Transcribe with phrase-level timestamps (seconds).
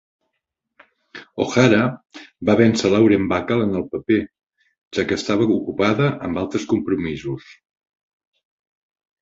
[1.43, 1.81] O'Hara
[2.49, 4.19] va vèncer Lauren Bacall en el paper,
[4.99, 7.53] ja que estava ocupada amb altres compromisos.